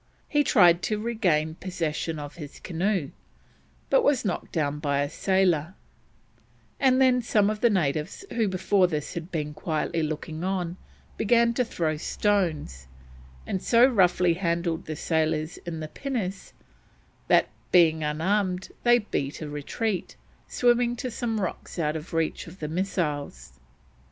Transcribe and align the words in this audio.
He 0.27 0.43
tried 0.43 0.81
to 0.81 0.99
regain 0.99 1.53
possession 1.53 2.17
of 2.17 2.37
his 2.37 2.59
canoe, 2.59 3.11
but 3.91 4.01
was 4.03 4.25
knocked 4.25 4.51
down 4.51 4.79
by 4.79 5.01
a 5.03 5.09
sailor, 5.11 5.75
and 6.79 6.99
then 6.99 7.21
some 7.21 7.51
of 7.51 7.61
the 7.61 7.69
natives, 7.69 8.25
who 8.31 8.47
before 8.47 8.87
this 8.87 9.13
had 9.13 9.29
been 9.31 9.53
quietly 9.53 10.01
looking 10.01 10.43
on, 10.43 10.77
began 11.17 11.53
to 11.53 11.63
throw 11.63 11.97
stones, 11.97 12.87
and 13.45 13.61
so 13.61 13.85
roughly 13.85 14.33
handled 14.33 14.85
the 14.87 14.95
sailors 14.95 15.57
in 15.67 15.81
the 15.81 15.87
pinnace 15.87 16.53
that, 17.27 17.49
being 17.71 18.03
unarmed, 18.03 18.71
they 18.81 18.97
beat 18.97 19.39
a 19.39 19.47
retreat, 19.47 20.15
swimming 20.47 20.95
to 20.95 21.11
some 21.11 21.39
rocks 21.39 21.77
out 21.77 21.95
of 21.95 22.11
reach 22.11 22.47
of 22.47 22.57
the 22.57 22.67
missiles. 22.67 23.59